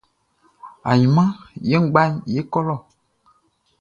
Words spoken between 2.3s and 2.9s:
ye kɔ lɔ.